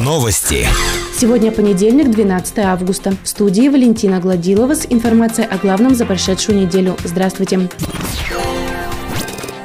[0.00, 0.66] Новости.
[1.16, 3.14] Сегодня понедельник, 12 августа.
[3.22, 6.96] В студии Валентина Гладилова с информацией о главном за прошедшую неделю.
[7.04, 7.68] Здравствуйте.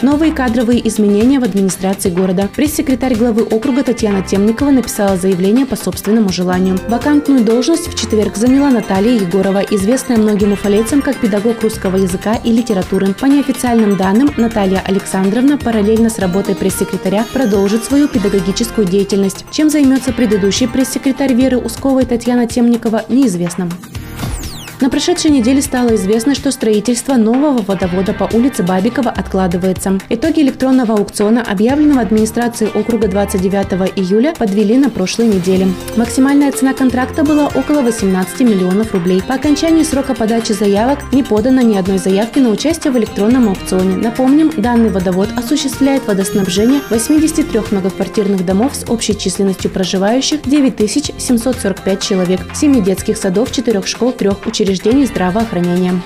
[0.04, 2.48] Новые кадровые изменения в администрации города.
[2.56, 6.78] Пресс-секретарь главы округа Татьяна Темникова написала заявление по собственному желанию.
[6.88, 12.52] Вакантную должность в четверг заняла Наталья Егорова, известная многим уфалейцам как педагог русского языка и
[12.52, 13.16] литературы.
[13.16, 19.46] По неофициальным данным, Наталья Александровна параллельно с работой пресс-секретаря продолжит свою педагогическую деятельность.
[19.50, 23.68] Чем займется предыдущий пресс-секретарь Веры Усковой Татьяна Темникова, неизвестно.
[24.80, 29.98] На прошедшей неделе стало известно, что строительство нового водовода по улице Бабикова откладывается.
[30.10, 35.68] Итоги электронного аукциона, объявленного администрацией округа 29 июля, подвели на прошлой неделе.
[35.96, 39.24] Максимальная цена контракта была около 18 миллионов рублей.
[39.28, 43.98] По окончании срока подачи заявок не подано ни одной заявки на участие в электронном аукционе.
[43.98, 52.84] Напомним, данный водовод осуществляет водоснабжение 83 многоквартирных домов с общей численностью проживающих 9745 человек, 7
[52.84, 56.02] детских садов, 4 школ, 3 учреждений учреждений здравоохранения.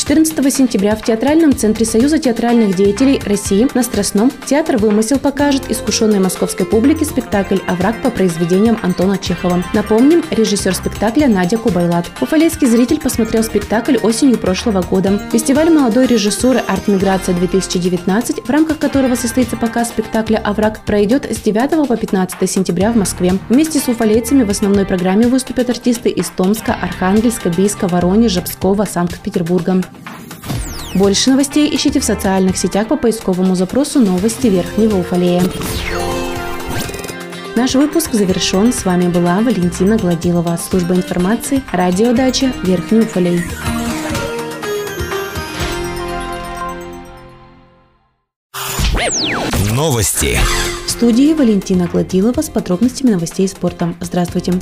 [0.00, 6.20] 14 сентября в Театральном центре Союза театральных деятелей России на Страстном театр «Вымысел» покажет искушенной
[6.20, 9.62] московской публике спектакль «Овраг» по произведениям Антона Чехова.
[9.74, 12.06] Напомним, режиссер спектакля Надя Кубайлат.
[12.22, 15.20] Уфалейский зритель посмотрел спектакль осенью прошлого года.
[15.32, 21.96] Фестиваль молодой режиссуры «Арт-миграция-2019», в рамках которого состоится показ спектакля «Овраг», пройдет с 9 по
[21.98, 23.34] 15 сентября в Москве.
[23.50, 29.82] Вместе с уфалейцами в основной программе выступят артисты из Томска, Архангельска, Бийска, Воронежа, Пскова, Санкт-Петербурга.
[30.94, 35.42] Больше новостей ищите в социальных сетях по поисковому запросу «Новости Верхнего Уфалея».
[37.56, 38.72] Наш выпуск завершен.
[38.72, 43.42] С вами была Валентина Гладилова, служба информации, радиодача Верхний Уфалей.
[49.72, 50.38] Новости.
[50.86, 53.94] В студии Валентина Гладилова с подробностями новостей спорта.
[54.00, 54.52] Здравствуйте.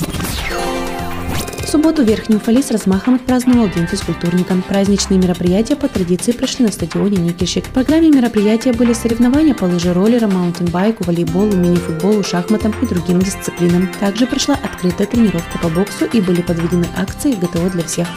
[1.68, 4.56] В субботу Верхний Уфалей с размахом отпраздновал День физкультурника.
[4.66, 7.66] Праздничные мероприятия по традиции прошли на стадионе Никельщик.
[7.66, 13.92] В программе мероприятия были соревнования по лыжероллерам, маунтинбайку, волейболу, мини-футболу, шахматам и другим дисциплинам.
[14.00, 18.08] Также прошла открытая тренировка по боксу и были подведены акции ГТО для всех.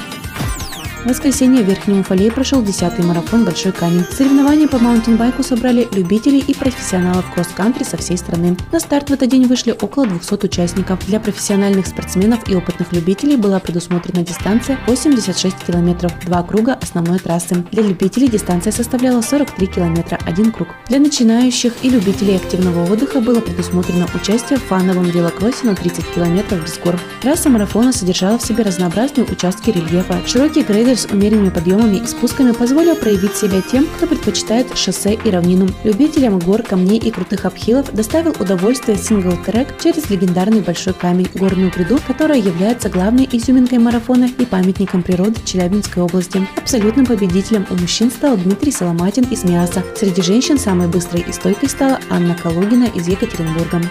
[1.04, 4.06] В воскресенье в Верхнем Уфалее прошел 10-й марафон «Большой камень».
[4.12, 8.56] Соревнования по маунтинбайку собрали любителей и профессионалов кросс-кантри со всей страны.
[8.72, 11.04] На старт в этот день вышли около 200 участников.
[11.08, 17.66] Для профессиональных спортсменов и опытных любителей была предусмотрена дистанция 86 километров, два круга основной трассы.
[17.72, 20.68] Для любителей дистанция составляла 43 километра, один круг.
[20.88, 26.64] Для начинающих и любителей активного отдыха было предусмотрено участие в фановом велокроссе на 30 километров
[26.64, 27.00] без гор.
[27.24, 32.06] Трасса марафона содержала в себе разнообразные участки рельефа, широкие грейдеры Рейдер с умеренными подъемами и
[32.06, 35.70] спусками позволил проявить себя тем, кто предпочитает шоссе и равнину.
[35.86, 41.72] Любителям гор, камней и крутых uphill ов доставил удовольствие single-track через легендарный Большой камень, горную
[41.72, 46.46] гряду, которая является главной изюминкой марафона и памятником природы Челябинской области.
[46.58, 49.84] Абсолютным победителем у мужчин стал Дмитрий Соломатин из Миаса.
[49.98, 53.82] Среди женщин самой быстрой и стойкой стала Анна Калугина из Екатеринбурга.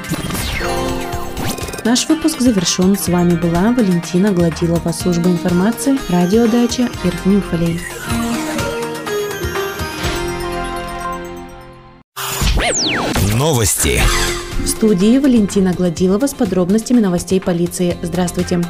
[1.84, 2.96] Наш выпуск завершен.
[2.96, 6.88] С вами была Валентина Гладилова, служба информации, радиодача
[7.24, 7.80] Уфалей.
[13.34, 14.00] Новости.
[14.58, 17.96] В студии Валентина Гладилова с подробностями новостей полиции.
[18.02, 18.60] Здравствуйте.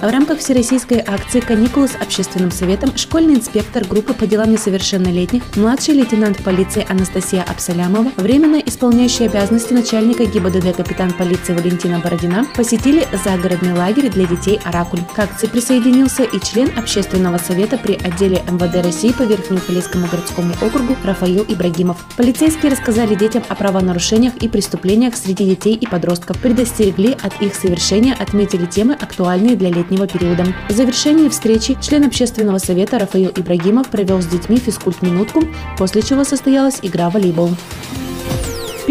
[0.00, 5.92] В рамках всероссийской акции «Каникулы с общественным советом» школьный инспектор группы по делам несовершеннолетних, младший
[5.92, 13.74] лейтенант полиции Анастасия Абсалямова, временно исполняющий обязанности начальника ГИБДД капитан полиции Валентина Бородина посетили загородный
[13.74, 15.02] лагерь для детей «Оракуль».
[15.14, 20.96] К акции присоединился и член общественного совета при отделе МВД России по Верхнеуфалейскому городскому округу
[21.04, 21.98] Рафаил Ибрагимов.
[22.16, 28.16] Полицейские рассказали детям о правонарушениях и преступлениях среди детей и подростков, предостерегли от их совершения,
[28.18, 30.46] отметили темы, актуальные для летних летнего периода.
[30.68, 35.42] В завершении встречи член общественного совета Рафаил Ибрагимов провел с детьми физкульт-минутку,
[35.76, 37.50] после чего состоялась игра в волейбол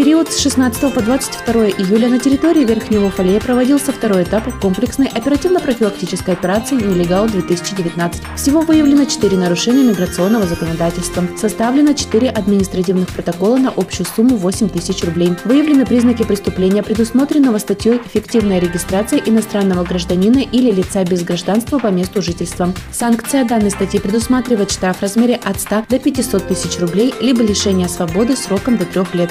[0.00, 6.32] период с 16 по 22 июля на территории Верхнего Уфалея проводился второй этап комплексной оперативно-профилактической
[6.32, 8.14] операции «Нелегал-2019».
[8.34, 11.22] Всего выявлено 4 нарушения миграционного законодательства.
[11.36, 15.34] Составлено 4 административных протокола на общую сумму 8 тысяч рублей.
[15.44, 22.22] Выявлены признаки преступления, предусмотренного статьей «Эффективная регистрация иностранного гражданина или лица без гражданства по месту
[22.22, 22.72] жительства».
[22.90, 27.86] Санкция данной статьи предусматривает штраф в размере от 100 до 500 тысяч рублей либо лишение
[27.90, 29.28] свободы сроком до трех лет.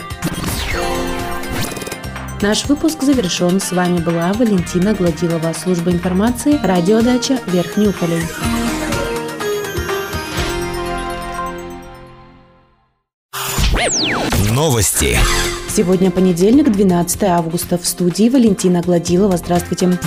[2.42, 3.60] Наш выпуск завершен.
[3.60, 8.24] С вами была Валентина Гладилова, служба информации, радиодача Верхний Уфалей.
[14.54, 15.18] Новости.
[15.70, 17.78] Сегодня понедельник, 12 августа.
[17.78, 19.36] В студии Валентина Гладилова.
[19.36, 20.00] Здравствуйте.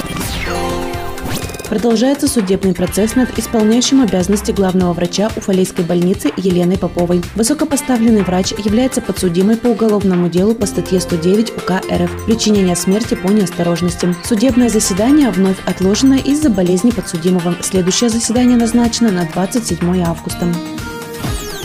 [1.72, 7.22] Продолжается судебный процесс над исполняющим обязанности главного врача Уфалейской больницы Еленой Поповой.
[7.34, 13.28] Высокопоставленный врач является подсудимой по уголовному делу по статье 109 УК РФ «Причинение смерти по
[13.28, 14.14] неосторожности».
[14.22, 17.56] Судебное заседание вновь отложено из-за болезни подсудимого.
[17.62, 20.52] Следующее заседание назначено на 27 августа.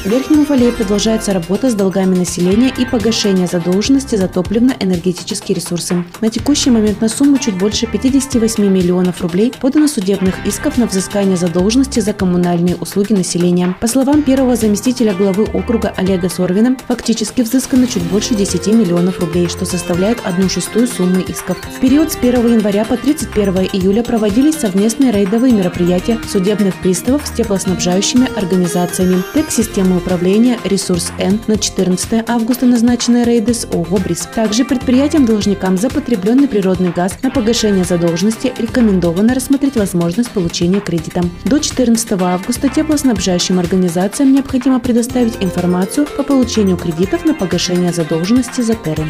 [0.03, 6.05] В Верхнем Уфалее продолжается работа с долгами населения и погашение задолженности за топливно-энергетические ресурсы.
[6.21, 11.35] На текущий момент на сумму чуть больше 58 миллионов рублей подано судебных исков на взыскание
[11.35, 13.75] задолженности за коммунальные услуги населения.
[13.81, 19.49] По словам первого заместителя главы округа Олега Сорвина, фактически взыскано чуть больше 10 миллионов рублей,
[19.49, 21.57] что составляет одну шестую суммы исков.
[21.57, 27.31] В период с 1 января по 31 июля проводились совместные рейдовые мероприятия судебных приставов с
[27.31, 29.21] теплоснабжающими организациями.
[29.33, 29.51] ТЭК
[29.87, 34.27] системы управления «Ресурс Н» на 14 августа назначенные рейды с ООО «Бриз».
[34.35, 41.21] Также предприятиям-должникам за потребленный природный газ на погашение задолженности рекомендовано рассмотреть возможность получения кредита.
[41.45, 48.75] До 14 августа теплоснабжающим организациям необходимо предоставить информацию по получению кредитов на погашение задолженности за
[48.75, 49.09] террен.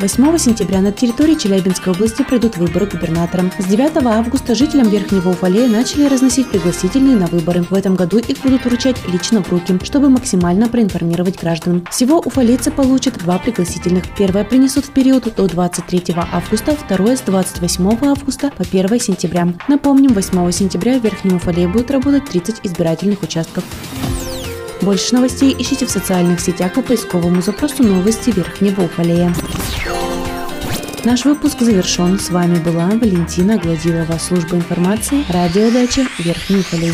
[0.00, 3.50] 8 сентября на территории Челябинской области пройдут выборы губернатора.
[3.58, 7.64] С 9 августа жителям Верхнего Уфалея начали разносить пригласительные на выборы.
[7.64, 11.86] В этом году их будут вручать лично в руки, чтобы максимально проинформировать граждан.
[11.90, 14.04] Всего уфалейцы получат два пригласительных.
[14.16, 19.52] Первое принесут в период до 23 августа, второе с 28 августа по 1 сентября.
[19.68, 23.64] Напомним, 8 сентября в Верхнем Уфалее будут работать 30 избирательных участков.
[24.80, 29.34] Больше новостей ищите в социальных сетях по поисковому запросу «Новости Верхнего Уфалея».
[31.02, 32.18] Наш выпуск завершен.
[32.18, 36.92] С вами была Валентина Гладилова, служба информации, радиодача Верхний Уфалей.